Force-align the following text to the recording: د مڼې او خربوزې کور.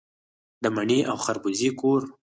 د 0.63 0.65
مڼې 0.75 0.99
او 1.11 1.17
خربوزې 1.25 1.69
کور. 1.79 2.01